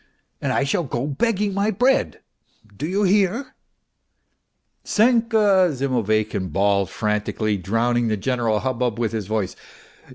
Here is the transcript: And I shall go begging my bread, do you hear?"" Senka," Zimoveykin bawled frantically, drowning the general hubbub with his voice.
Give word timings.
And 0.41 0.51
I 0.51 0.63
shall 0.63 0.83
go 0.83 1.05
begging 1.05 1.53
my 1.53 1.69
bread, 1.69 2.21
do 2.75 2.87
you 2.87 3.03
hear?"" 3.03 3.53
Senka," 4.83 5.69
Zimoveykin 5.73 6.51
bawled 6.51 6.89
frantically, 6.89 7.55
drowning 7.57 8.07
the 8.07 8.17
general 8.17 8.61
hubbub 8.61 8.97
with 8.97 9.11
his 9.11 9.27
voice. 9.27 9.55